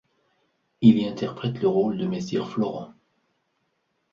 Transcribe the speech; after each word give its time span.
Il 0.81 0.97
y 0.97 1.05
interprète 1.05 1.61
le 1.61 1.67
rôle 1.67 1.95
de 1.99 2.07
Messire 2.07 2.49
Florent. 2.49 2.91